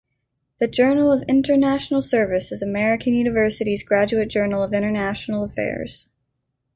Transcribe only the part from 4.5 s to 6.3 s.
of international affairs.